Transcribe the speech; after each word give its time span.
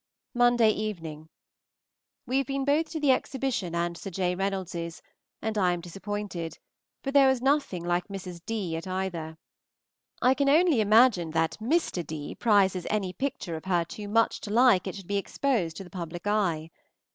Monday 0.33 0.71
Evening. 0.71 1.29
We 2.25 2.39
have 2.39 2.47
been 2.47 2.65
both 2.65 2.89
to 2.89 2.99
the 2.99 3.11
exhibition 3.11 3.75
and 3.75 3.95
Sir 3.95 4.09
J. 4.09 4.33
Reynolds's, 4.33 4.99
and 5.43 5.59
I 5.59 5.73
am 5.73 5.79
disappointed, 5.79 6.57
for 7.03 7.11
there 7.11 7.27
was 7.27 7.39
nothing 7.39 7.83
like 7.85 8.07
Mrs. 8.07 8.41
D. 8.43 8.75
at 8.75 8.87
either. 8.87 9.37
I 10.19 10.33
can 10.33 10.49
only 10.49 10.81
imagine 10.81 11.29
that 11.33 11.57
Mr. 11.61 12.03
D. 12.03 12.33
prizes 12.33 12.87
any 12.89 13.13
picture 13.13 13.55
of 13.55 13.65
her 13.65 13.85
too 13.85 14.07
much 14.07 14.41
to 14.41 14.49
like 14.49 14.87
it 14.87 14.95
should 14.95 15.05
be 15.07 15.17
exposed 15.17 15.77
to 15.77 15.83
the 15.83 15.91
public 15.91 16.25
eye. 16.25 16.71